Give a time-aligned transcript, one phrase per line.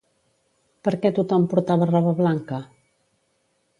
[0.87, 2.63] Per què tothom portava roba blanca?